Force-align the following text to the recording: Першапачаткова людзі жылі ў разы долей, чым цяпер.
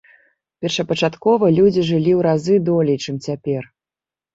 Першапачаткова 0.65 1.51
людзі 1.59 1.85
жылі 1.93 2.11
ў 2.19 2.27
разы 2.31 2.55
долей, 2.75 2.97
чым 3.03 3.25
цяпер. 3.31 3.75